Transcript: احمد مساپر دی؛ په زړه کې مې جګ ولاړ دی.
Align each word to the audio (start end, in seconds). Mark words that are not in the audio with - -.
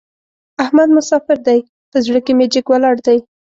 احمد 0.63 0.89
مساپر 0.97 1.37
دی؛ 1.45 1.59
په 1.91 1.97
زړه 2.05 2.19
کې 2.25 2.33
مې 2.37 2.45
جګ 2.53 2.65
ولاړ 2.69 2.95
دی. 3.07 3.17